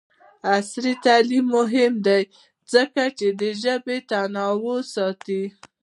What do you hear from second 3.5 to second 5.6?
ژبو تنوع ساتي.